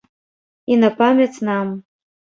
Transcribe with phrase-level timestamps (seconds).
[0.75, 1.67] І на памяць нам.